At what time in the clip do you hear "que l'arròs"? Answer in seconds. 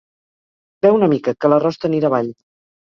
1.41-1.81